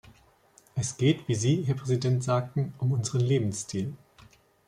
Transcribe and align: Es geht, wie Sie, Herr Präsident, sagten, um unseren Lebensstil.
Es 0.73 0.97
geht, 0.97 1.27
wie 1.27 1.35
Sie, 1.35 1.61
Herr 1.61 1.75
Präsident, 1.75 2.23
sagten, 2.23 2.73
um 2.79 2.91
unseren 2.91 3.21
Lebensstil. 3.21 3.93